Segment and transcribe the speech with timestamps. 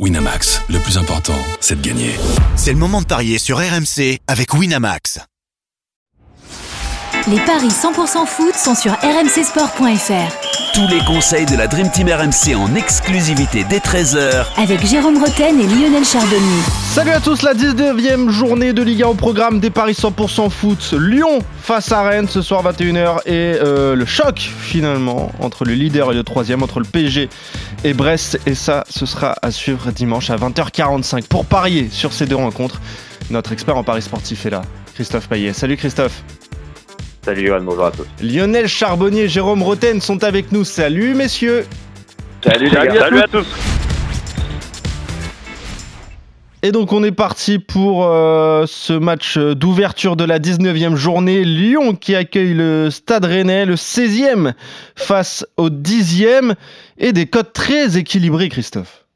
[0.00, 2.16] Winamax, le plus important, c'est de gagner.
[2.56, 5.20] C'est le moment de parier sur RMC avec Winamax.
[7.28, 10.53] Les paris 100% foot sont sur rmcsport.fr.
[10.74, 15.60] Tous les conseils de la Dream Team RMC en exclusivité dès 13h Avec Jérôme Roten
[15.60, 16.62] et Lionel Charbonnier.
[16.90, 20.94] Salut à tous, la 19e journée de Ligue 1 au programme des paris 100% foot.
[20.98, 26.10] Lyon face à Rennes ce soir 21h et euh, le choc finalement entre le leader
[26.10, 27.28] et le troisième, entre le PSG
[27.84, 28.40] et Brest.
[28.46, 31.28] Et ça, ce sera à suivre dimanche à 20h45.
[31.28, 32.80] Pour parier sur ces deux rencontres,
[33.30, 34.62] notre expert en paris sportif est là,
[34.94, 35.52] Christophe Payet.
[35.52, 36.24] Salut Christophe.
[37.24, 38.06] Salut Johan, bonjour à tous.
[38.22, 40.62] Lionel Charbonnier et Jérôme Roten sont avec nous.
[40.62, 41.64] Salut messieurs.
[42.42, 42.98] Salut, les gars.
[42.98, 43.46] Salut à tous.
[46.62, 51.44] Et donc on est parti pour euh, ce match d'ouverture de la 19e journée.
[51.44, 54.52] Lyon qui accueille le Stade Rennais, le 16e
[54.94, 56.52] face au 10e.
[56.98, 59.06] Et des codes très équilibrés, Christophe.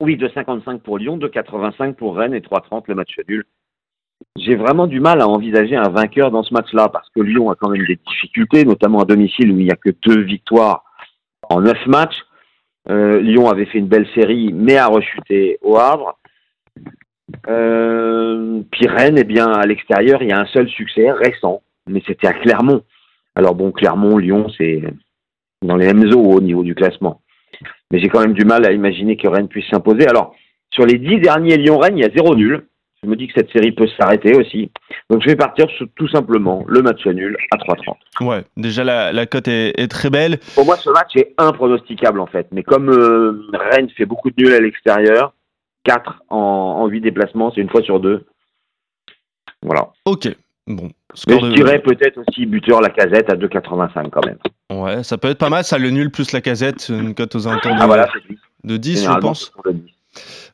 [0.00, 3.44] Oui, 2,55 pour Lyon, 2,85 pour Rennes et 3,30 le match nul.
[4.36, 7.54] J'ai vraiment du mal à envisager un vainqueur dans ce match-là parce que Lyon a
[7.54, 10.84] quand même des difficultés, notamment à domicile où il n'y a que deux victoires
[11.48, 12.20] en neuf matchs.
[12.90, 16.18] Euh, Lyon avait fait une belle série, mais a rechuté au Havre.
[17.48, 22.02] Euh, puis Rennes, eh bien, à l'extérieur, il y a un seul succès récent, mais
[22.06, 22.82] c'était à Clermont.
[23.34, 24.82] Alors bon, Clermont, Lyon, c'est
[25.62, 27.20] dans les mêmes eaux au niveau du classement.
[27.90, 30.06] Mais j'ai quand même du mal à imaginer que Rennes puisse s'imposer.
[30.06, 30.34] Alors,
[30.70, 32.66] sur les dix derniers Lyon-Rennes, il y a zéro nul.
[33.04, 34.70] Je me dis que cette série peut s'arrêter aussi.
[35.10, 38.24] Donc je vais partir sur tout simplement le match nul à 3,30.
[38.24, 40.38] Ouais, déjà la, la cote est, est très belle.
[40.54, 42.46] Pour moi, ce match est impronosticable en fait.
[42.52, 45.34] Mais comme euh, Rennes fait beaucoup de nuls à l'extérieur,
[45.84, 48.24] 4 en, en 8 déplacements, c'est une fois sur deux.
[49.62, 49.88] Voilà.
[50.04, 50.28] Ok.
[50.68, 50.90] Bon.
[51.26, 54.38] Mais je de- dirais peut-être aussi buteur la casette à 2,85 quand même.
[54.72, 55.64] Ouais, ça peut être pas mal.
[55.64, 58.08] Ça, le nul plus la casette, une cote aux alentours de, Ah voilà,
[58.62, 59.46] de 10, je pense.
[59.46, 59.91] c'est pour le 10.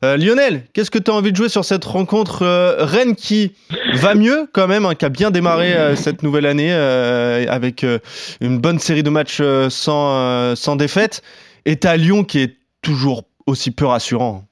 [0.03, 3.51] Euh, Lionel, qu'est-ce que tu as envie de jouer sur cette rencontre euh, Rennes qui
[3.95, 7.85] va mieux quand même, hein, qui a bien démarré euh, cette nouvelle année avec
[8.41, 11.21] une bonne série de matchs sans, sans défaite.
[11.65, 14.43] Et t'as Lyon qui est toujours aussi peu rassurant.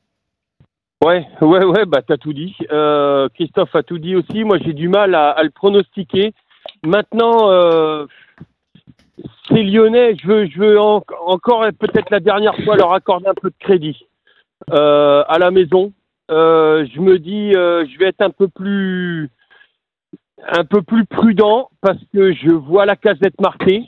[1.04, 2.56] Ouais, ouais, ouais, bah t'as tout dit.
[3.36, 4.44] Christophe a tout dit aussi.
[4.44, 6.34] Moi, j'ai du mal à, le pronostiquer.
[6.84, 8.08] Maintenant,
[9.48, 13.34] ces Lyonnais, je veux, je veux en- encore peut-être la dernière fois leur accorder un
[13.40, 13.98] peu de crédit
[14.72, 15.94] euh, à la maison.
[16.30, 19.30] Euh, je me dis, euh, je vais être un peu plus,
[20.48, 23.86] un peu plus prudent parce que je vois la casette marquée.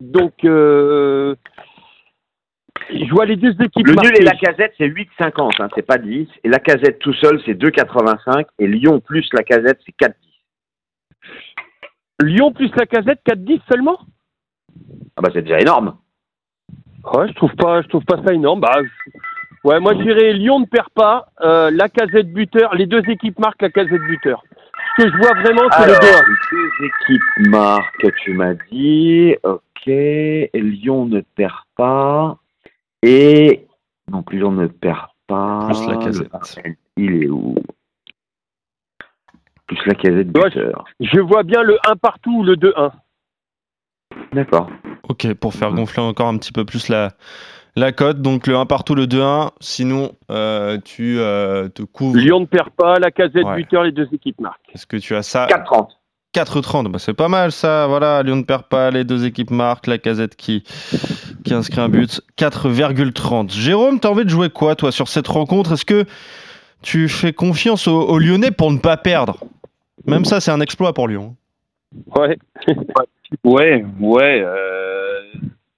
[0.00, 1.36] Donc, je
[3.10, 6.28] vois les deux équipes Le nul et la casette, c'est 8,50, hein, c'est pas 10.
[6.44, 8.46] Et la casette tout seul, c'est 2,85.
[8.58, 10.14] Et Lyon plus la casette, c'est 4,10.
[12.22, 13.98] Lyon plus la casette 4-10 seulement?
[15.16, 15.96] Ah bah c'est déjà énorme.
[17.12, 18.60] Ouais, je trouve pas, je trouve pas ça énorme.
[18.60, 19.10] Bah, je-
[19.64, 23.38] ouais, moi je dirais Lyon ne perd pas, euh, la casette buteur, les deux équipes
[23.38, 24.42] marquent la casette buteur.
[24.96, 26.08] Ce que je vois vraiment, c'est le Alors, 2
[26.50, 29.34] deux équipes marquent, tu m'as dit.
[29.42, 29.86] Ok.
[29.86, 32.36] Lyon ne perd pas.
[33.02, 33.66] Et
[34.10, 35.66] non plus, Lyon ne perd pas.
[35.66, 36.32] Plus la casette.
[36.96, 37.54] Il est où?
[39.66, 40.84] Plus la casette Ouais, buteur.
[41.00, 42.92] Je vois bien le 1 partout ou le 2-1.
[44.32, 44.70] D'accord.
[45.08, 47.12] Ok, pour faire gonfler encore un petit peu plus la,
[47.76, 48.20] la cote.
[48.20, 49.50] Donc le 1 partout, le 2-1.
[49.60, 52.16] Sinon, euh, tu euh, te couvres.
[52.16, 53.56] Lyon ne perd pas, la casette Ouais.
[53.56, 54.70] buteur, les deux équipes marquent.
[54.74, 55.46] Est-ce que tu as ça?
[55.46, 55.88] 4,30.
[56.34, 57.86] 4,30, bah c'est pas mal ça.
[57.86, 60.64] Voilà, Lyon ne perd pas, les deux équipes marquent, la casette qui,
[61.44, 62.22] qui inscrit un but.
[62.38, 63.50] 4,30.
[63.52, 65.72] Jérôme, t'as envie de jouer quoi, toi, sur cette rencontre?
[65.72, 66.06] Est-ce que
[66.80, 69.40] tu fais confiance aux, aux Lyonnais pour ne pas perdre?
[70.06, 71.36] Même ça, c'est un exploit pour Lyon.
[72.16, 72.38] Ouais.
[73.44, 75.20] Ouais, ouais, euh,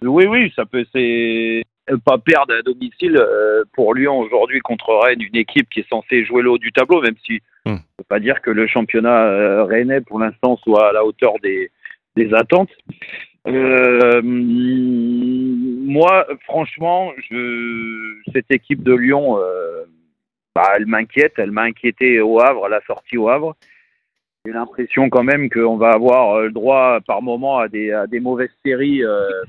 [0.03, 1.62] oui, oui, ça peut, c'est
[2.05, 6.25] pas perdre à domicile euh, pour Lyon aujourd'hui contre Rennes, une équipe qui est censée
[6.25, 7.77] jouer le haut du tableau, même si Hmm.
[7.77, 11.34] on peut pas dire que le championnat euh, rennais pour l'instant soit à la hauteur
[11.43, 11.71] des,
[12.15, 12.71] des attentes.
[13.47, 19.84] Euh, moi, franchement, je, cette équipe de Lyon, euh,
[20.55, 23.56] bah, elle m'inquiète, elle m'a inquiété au Havre, à la sortie au Havre.
[24.44, 28.06] J'ai l'impression quand même qu'on va avoir euh, le droit par moment à des, à
[28.06, 29.44] des mauvaises séries euh, euh,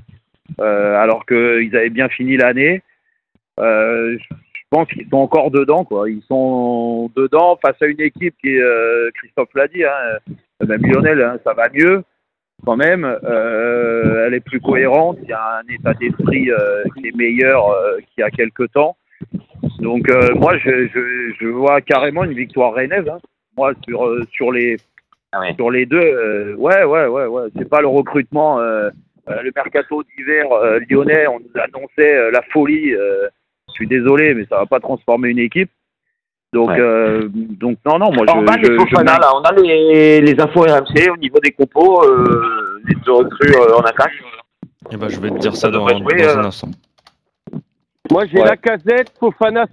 [0.60, 2.82] alors qu'ils avaient bien fini l'année.
[3.60, 4.36] Euh, je
[4.70, 6.10] pense qu'ils sont encore dedans, quoi.
[6.10, 10.20] Ils sont dedans face à une équipe qui, est, euh, Christophe l'a dit, hein,
[10.64, 12.04] euh, même Lionel, hein, ça va mieux
[12.66, 13.06] quand même.
[13.06, 15.18] Euh, elle est plus cohérente.
[15.24, 18.72] Il y a un état d'esprit euh, qui est meilleur euh, qu'il y a quelques
[18.72, 18.98] temps.
[19.80, 23.08] Donc euh, moi, je, je, je vois carrément une victoire rennaise.
[23.08, 23.20] Hein.
[23.56, 24.78] Moi, sur, euh, sur les
[25.32, 25.54] Ah ouais.
[25.56, 27.50] sur les deux, euh, ouais, ouais, ouais, ouais.
[27.58, 28.60] C'est pas le recrutement,
[29.30, 31.28] euh, le mercato d'hiver euh, lyonnais.
[31.28, 33.28] On nous annonçait euh, la folie euh,
[33.70, 35.70] Je suis désolé, mais ça va pas transformer une équipe.
[36.54, 36.80] Donc, Ouais.
[36.80, 38.32] euh, donc non, non, moi je.
[38.34, 41.52] Orban je, et Fofana, je- là, on a les, les infos RMC au niveau des
[41.52, 44.14] compos, euh, les deux recrues euh, en attaque.
[44.92, 46.70] Eh ben, je vais te dire ça Ça dans, jouer, dans un instant.
[48.12, 48.46] Moi, j'ai Ouais.
[48.46, 49.66] la casette, Fofana,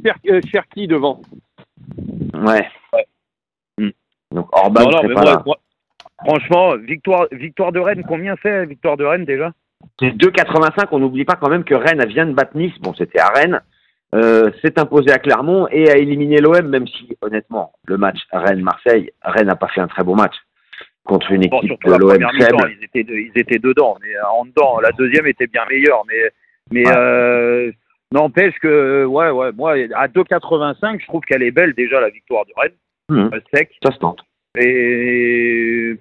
[0.51, 1.21] Cherki devant.
[2.35, 2.67] Ouais.
[2.93, 3.07] Ouais.
[3.79, 3.91] Hmm.
[4.33, 5.43] Donc Orban non, non, mais pas moi, là.
[5.47, 5.57] moi,
[6.25, 9.53] franchement, victoire, victoire de Rennes, combien c'est victoire de Rennes déjà?
[9.99, 10.89] C'est 2,85.
[10.93, 12.79] On n'oublie pas quand même que Rennes vient de battre Nice.
[12.81, 13.61] Bon, c'était à Rennes.
[14.15, 19.11] Euh, s'est imposé à Clermont et a éliminé l'OM, même si, honnêtement, le match Rennes-Marseille,
[19.23, 20.35] Rennes n'a pas fait un très beau match
[21.05, 22.77] contre une Bon, équipe de l'OM faible.
[22.79, 26.31] ils étaient, ils étaient dedans, mais euh, en dedans, la deuxième était bien meilleure, mais,
[26.71, 26.95] mais Ouais.
[26.97, 27.73] euh,
[28.13, 32.45] n'empêche que, ouais, ouais, moi, à 2,85, je trouve qu'elle est belle déjà la victoire
[32.45, 34.21] de Rennes, euh, sec, Ça se tente.
[34.59, 35.97] et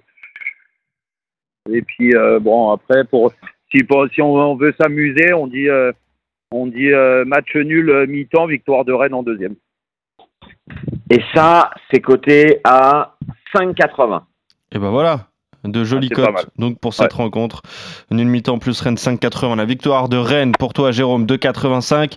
[1.69, 3.31] et puis euh, bon après pour
[3.71, 5.91] si pour- si on, on veut s'amuser, on dit euh,
[6.51, 9.55] on dit euh, match nul mi-temps, victoire de Rennes en deuxième.
[11.09, 13.15] Et ça, c'est coté à
[13.53, 14.21] 5,80.
[14.73, 15.27] Et ben voilà,
[15.63, 16.45] de jolies Ah, mal.
[16.57, 17.61] donc pour cette rencontre.
[18.09, 19.55] Nul mi-temps plus Rennes 5,80.
[19.55, 22.13] La victoire de Rennes pour toi, Jérôme, 2,85.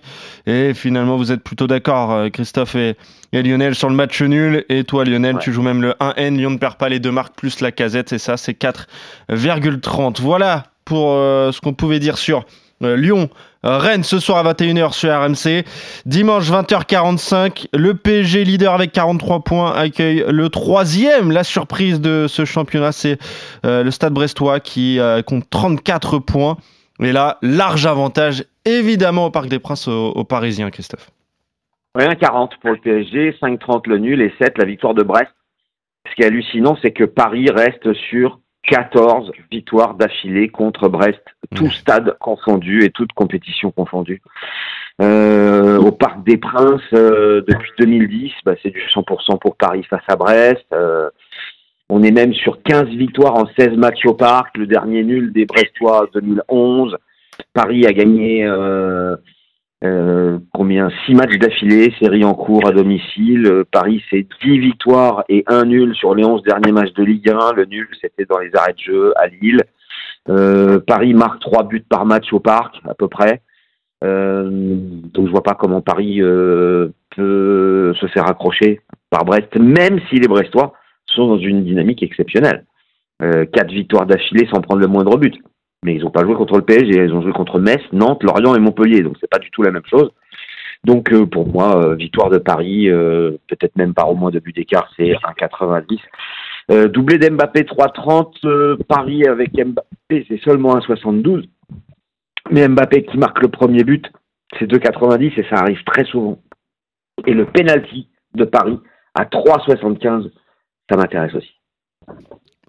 [0.47, 2.95] Et finalement, vous êtes plutôt d'accord, euh, Christophe et,
[3.33, 4.65] et Lionel, sur le match nul.
[4.69, 5.41] Et toi, Lionel, Ouais.
[5.41, 6.37] tu joues même le 1N.
[6.37, 8.09] Lyon ne perd pas les deux marques plus la casette.
[8.09, 10.21] C'est ça, c'est 4,30.
[10.21, 12.45] Voilà pour euh, ce qu'on pouvait dire sur
[12.93, 13.29] Lyon.
[13.65, 15.65] Euh, Rennes ce soir à 21h sur RMC.
[16.05, 21.31] Dimanche 20h45, le PSG leader avec 43 points accueille le troisième.
[21.31, 23.17] La surprise de ce championnat, c'est
[23.65, 26.57] euh, le Stade Brestois qui euh, compte 34 points.
[27.01, 31.09] Et là, large avantage évidemment au Parc des Princes aux, Parisiens, Christophe.
[31.95, 35.31] Rien 40 pour le PSG, 5,30 le nul et 7 la victoire de Brest.
[36.09, 41.21] Ce qui est hallucinant, c'est que Paris reste sur 14 victoires d'affilée contre Brest,
[41.55, 44.21] tout stade confondu et toute compétition confondue.
[45.01, 50.03] Euh, au Parc des Princes, euh, depuis 2010, bah, c'est du 100% pour Paris face
[50.07, 50.65] à Brest.
[50.73, 51.09] Euh,
[51.89, 55.45] on est même sur 15 victoires en 16 matchs au Parc, le dernier nul des
[55.45, 56.97] Brestois 2011.
[57.53, 58.47] Paris a gagné
[60.75, 63.45] combien Six matchs d'affilée, série en cours à domicile.
[63.47, 67.29] Euh, Paris, c'est 10 victoires et un nul sur les 11 derniers matchs de Ligue
[67.29, 67.53] 1.
[67.53, 69.61] Le nul, c'était dans les arrêts de jeu à Lille.
[70.29, 73.41] Euh, Paris marque trois buts par match au parc, à peu près.
[74.03, 74.49] Euh,
[75.13, 80.27] donc je vois pas comment Paris peut se faire accrocher par Brest, même si les
[80.27, 80.73] Brestois
[81.05, 82.65] sont dans une dynamique exceptionnelle.
[83.19, 85.35] Quatre victoires d'affilée sans prendre le moindre but.
[85.85, 88.55] Mais ils n'ont pas joué contre le PSG, ils ont joué contre Metz, Nantes, Lorient
[88.55, 90.11] et Montpellier, donc c'est pas du tout la même chose.
[90.85, 94.39] Donc euh, pour moi, euh, victoire de Paris, euh, peut-être même par au moins deux
[94.39, 95.99] buts d'écart, c'est 1,90.
[96.71, 101.49] Euh, doublé d'Mbappé 3,30, euh, Paris avec Mbappé, c'est seulement 1,72.
[102.51, 104.05] Mais Mbappé qui marque le premier but,
[104.59, 106.37] c'est 2,90 et ça arrive très souvent.
[107.25, 108.79] Et le penalty de Paris
[109.15, 110.29] à 3,75,
[110.87, 111.54] ça m'intéresse aussi.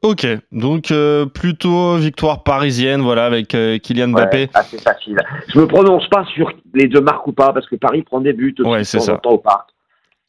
[0.06, 4.42] Ok, donc euh, plutôt victoire parisienne, voilà, avec euh, Kylian Mbappé.
[4.42, 5.18] Ouais, assez facile.
[5.52, 8.32] Je me prononce pas sur les deux marques ou pas, parce que Paris prend des
[8.32, 9.20] buts Ouais, de c'est temps ça.
[9.24, 9.70] au parc.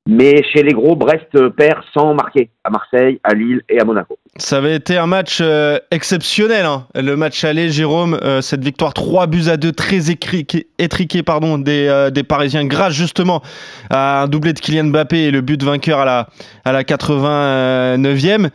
[0.09, 3.83] Mais chez les gros, Brest euh, perd sans marquer à Marseille, à Lille et à
[3.83, 4.18] Monaco.
[4.38, 6.88] Ça avait été un match euh, exceptionnel, hein.
[6.95, 11.88] le match aller, Jérôme, euh, cette victoire 3 buts à 2 très étriquée pardon, des,
[11.88, 13.41] euh, des Parisiens grâce justement
[13.89, 16.27] à un doublé de Kylian Mbappé et le but vainqueur à la,
[16.63, 18.50] à la 89e.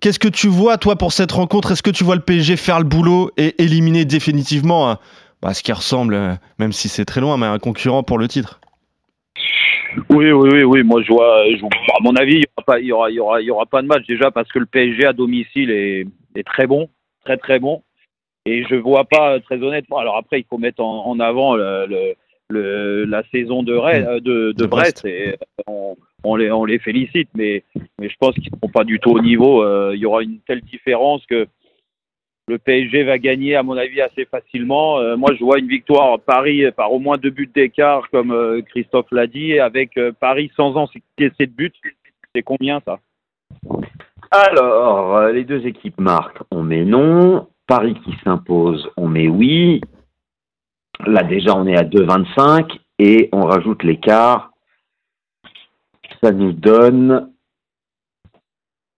[0.00, 1.72] Qu'est-ce que tu vois toi pour cette rencontre?
[1.72, 4.98] Est-ce que tu vois le PSG faire le boulot et éliminer définitivement
[5.42, 8.28] bah, ce qui ressemble, euh, même si c'est très loin, mais un concurrent pour le
[8.28, 8.60] titre?
[10.10, 10.82] Oui, oui, oui.
[10.82, 12.42] Moi, je vois, à mon avis,
[12.78, 16.06] il y aura pas, de match déjà parce que le PSG à domicile est,
[16.44, 16.88] très bon,
[17.24, 17.82] très très bon.
[18.44, 19.98] Et je vois pas, très honnêtement.
[19.98, 22.14] Alors après, il faut mettre en, avant le-
[22.50, 25.02] le- la saison de, euh, de, De Brest.
[25.02, 25.04] Brest.
[25.04, 25.36] Et
[25.66, 27.64] on, on les, on les félicite, mais,
[27.98, 29.62] mais je pense qu'ils ne seront pas du tout au niveau.
[29.62, 31.46] Euh, il y aura une telle différence que
[32.48, 34.98] le PSG va gagner, à mon avis, assez facilement.
[35.00, 38.62] Euh, moi, je vois une victoire Paris par au moins deux buts d'écart, comme euh,
[38.62, 41.74] Christophe l'a dit, avec euh, Paris sans encaisser de but.
[42.34, 43.00] C'est combien ça?
[44.30, 47.48] Alors, euh, les deux équipes marquent, on met non.
[47.66, 49.80] Paris qui s'impose, on met oui.
[51.04, 54.50] Là déjà, on est à 2,25 et on rajoute l'écart.
[56.22, 57.30] Ça nous donne.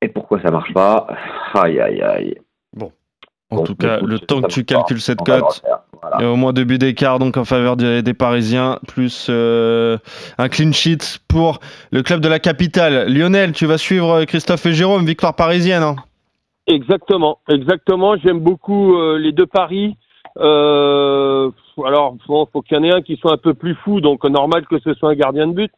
[0.00, 1.06] Et pourquoi ça marche pas?
[1.54, 2.34] Aïe, aïe, aïe.
[3.50, 5.62] En Bon, tout cas, le temps que tu calcules cette cote,
[6.02, 6.16] voilà.
[6.20, 9.26] Il y a au moins deux buts d'écart donc en faveur des, des Parisiens, plus
[9.30, 9.96] euh,
[10.36, 11.58] un clean sheet pour
[11.90, 13.08] le club de la capitale.
[13.12, 15.82] Lionel, tu vas suivre Christophe et Jérôme, victoire parisienne.
[15.82, 15.96] hein.
[16.66, 18.16] Exactement, exactement.
[18.18, 19.96] J'aime beaucoup euh, les deux paris.
[20.38, 21.50] Euh,
[21.84, 24.24] alors, bon, faut qu'il y en ait un qui soit un peu plus fou, donc
[24.24, 25.72] normal que ce soit un gardien de but.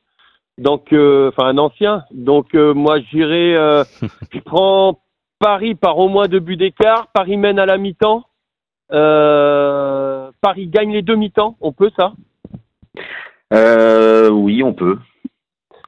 [0.58, 2.04] Donc, euh, enfin un ancien.
[2.10, 3.56] Donc, euh, moi, j'irai.
[3.56, 3.84] euh,
[4.32, 5.00] je prends
[5.38, 7.06] Paris par au moins deux buts d'écart.
[7.14, 8.24] Paris mène à la mi-temps.
[8.92, 11.56] Euh, Paris gagne les deux mi-temps.
[11.60, 12.12] On peut ça?
[13.52, 14.98] Euh, oui, on peut.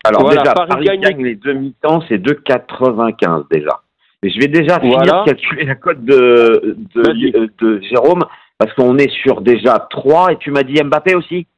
[0.04, 3.80] Alors Voilà, déjà, Paris Paris, gagne- gagne, les demi-temps, c'est 2,95 déjà.
[4.22, 5.20] Mais je vais déjà finir Voilà.
[5.20, 7.30] de calculer la cote de, de, Vas-y.
[7.60, 8.24] de Jérôme,
[8.62, 11.48] parce qu'on est sur déjà 3, et tu m'as dit Mbappé aussi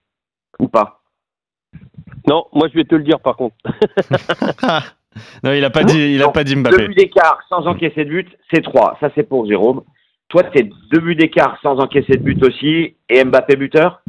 [0.59, 1.03] Ou pas?
[2.27, 3.57] Non, moi je vais te le dire par contre.
[5.45, 6.89] non, il a pas dit, il a Non, pas dit Deux Mbappé.
[6.89, 8.97] buts d'écart sans encaisser de but, c'est 3.
[9.01, 9.83] Ça, c'est pour Jérôme.
[10.29, 14.01] Toi, c'est deux buts d'écart sans encaisser de but aussi, et Mbappé buteur?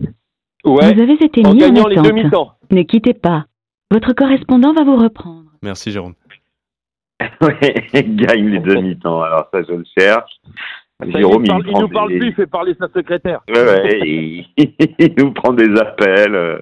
[0.64, 0.94] Ouais.
[0.94, 2.56] Vous avez été En mis en gagnant les deux attente.
[2.72, 3.44] Ne quittez pas.
[3.92, 5.52] Votre correspondant va vous reprendre.
[5.62, 6.14] Merci Jérôme.
[7.94, 9.22] Gagne les demi-temps.
[9.22, 10.32] Alors ça, je le cherche.
[11.02, 13.42] Ça Jérôme, il, parle- il prend nous parle des- plus, il fait parler sa secrétaire.
[13.50, 14.48] Ouais, ouais, il,
[15.00, 16.36] il nous prend des appels.
[16.36, 16.60] euh.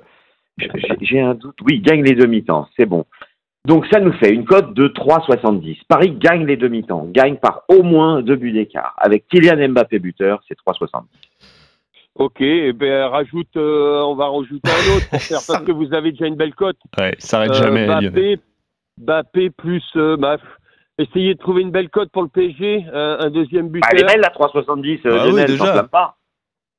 [1.02, 1.58] J'ai un doute.
[1.64, 3.06] Oui, gagne les demi-temps, c'est bon.
[3.66, 5.78] Donc ça nous fait une cote de 3,70.
[5.88, 8.94] Paris gagne les demi-temps, gagne par au moins deux buts d'écart.
[8.98, 11.04] Avec Kylian Mbappé buteur, c'est 3,70.
[12.16, 15.94] Ok, eh ben rajoute, euh, on va rajouter un autre pour faire parce que vous
[15.94, 16.78] avez déjà une belle cote.
[17.00, 17.88] Ouais, il s'arrête Euh, jamais.
[17.88, 18.10] Lionel.
[18.12, 18.40] Mbappé,
[19.00, 20.40] Mbappé plus, euh, bah, f-
[20.98, 23.90] essayez de trouver une belle cote pour le PSG, euh, un deuxième Bah, buteur.
[23.94, 25.66] elle est belle la 3,70, euh, Bah oui, Lionel, déjà.
[25.66, 26.16] t'enflammes pas.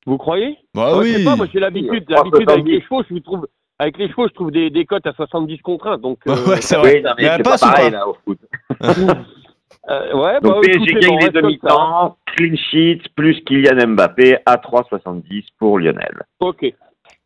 [0.07, 0.57] Vous croyez?
[0.75, 1.25] Bah Ouais, Je sais oui.
[1.25, 2.71] pas, moi j'ai l'habitude, Oui, l'habitude avec 3,70.
[2.71, 3.47] les chevaux, je vous trouve,
[3.79, 6.19] avec les chevaux, je trouve des, des cotes à 70 contre 1, donc.
[6.29, 6.97] euh, Ouais, c'est vrai.
[6.97, 8.39] Oui, non, mais c'est pas pareil là au foot.
[8.81, 14.57] euh, ouais, Donc bah, PSG gagne bon, les demi-temps, clean sheet, plus Kylian Mbappé à
[14.57, 16.23] 3,70 pour Lionel.
[16.41, 16.67] Ok.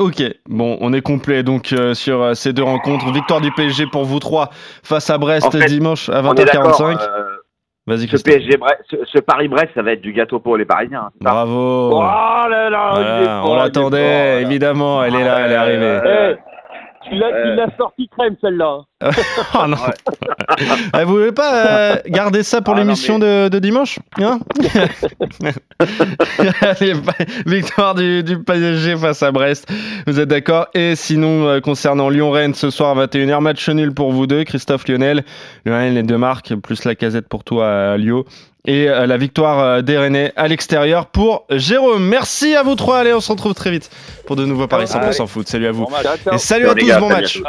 [0.00, 3.10] Ok, bon, on est complet donc euh, sur euh, ces deux rencontres.
[3.12, 4.50] Victoire du PSG pour vous trois
[4.84, 6.70] face à Brest En fait, dimanche à On est d'accord.
[6.80, 7.00] 20h45.
[7.02, 7.24] euh,
[7.86, 8.22] Vas-y ce.
[8.22, 8.58] PSG
[8.90, 11.04] ce, ce Paris-Brest, ça va être du gâteau pour les Parisiens.
[11.06, 11.90] hein, Bravo.
[11.94, 16.36] Oh là là, Voilà, on l'attendait, évidemment, elle est là, elle est arrivée.
[17.06, 17.66] Euh, tu l'as Euh.
[17.78, 18.80] sorti crème celle-là.
[19.54, 19.76] Oh non.
[20.98, 24.40] Eh, vous voulez pas euh, garder ça pour Ah, l'émission de, de dimanche hein
[26.60, 27.12] Allez, bah,
[27.46, 29.70] victoire du, du PSG face à Brest.
[30.06, 30.66] Vous êtes d'accord?
[30.74, 34.88] Et sinon, euh, concernant Lyon-Rennes, ce soir à 21h, match nul pour vous deux, Christophe
[34.88, 35.24] Lionel.
[35.64, 38.24] Lionel, les deux marques, plus la casette pour toi à Lyon.
[38.66, 42.04] Et euh, la victoire euh, des Rennais à l'extérieur pour Jérôme.
[42.04, 42.98] Merci à vous trois.
[42.98, 43.90] Allez, on se retrouve très vite
[44.26, 45.48] pour de nouveaux Paris 100% foot.
[45.48, 45.86] Salut à vous.
[45.86, 46.34] Bon.
[46.34, 47.40] Et salut à tous, gars, bon match.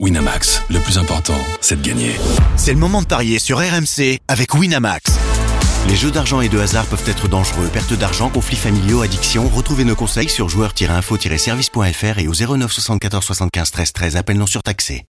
[0.00, 2.12] Winamax, le plus important, c'est de gagner.
[2.56, 5.18] C'est le moment de parier sur RMC avec Winamax.
[5.88, 7.68] Les jeux d'argent et de hasard peuvent être dangereux.
[7.72, 9.48] Perte d'argent, conflits familiaux, addiction.
[9.48, 14.16] Retrouvez nos conseils sur joueurs-info-service.fr et au 09 74 75 13 13.
[14.16, 15.04] Appel non surtaxé.